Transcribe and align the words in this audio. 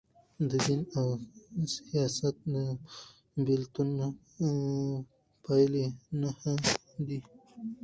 د 0.49 0.51
دین 0.65 0.81
او 0.97 1.05
سیاست 1.75 2.35
د 2.53 2.55
بیلتون 3.45 3.89
پایلي 5.43 5.85
نهه 6.21 6.53
دي. 7.07 7.19